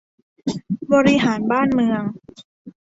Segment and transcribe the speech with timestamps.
[0.93, 2.03] บริหารบ้านเมือง